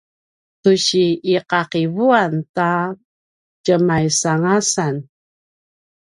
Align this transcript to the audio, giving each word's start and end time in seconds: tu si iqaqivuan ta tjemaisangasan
tu 0.61 0.71
si 0.85 1.05
iqaqivuan 1.35 2.31
ta 2.55 2.69
tjemaisangasan 3.63 4.95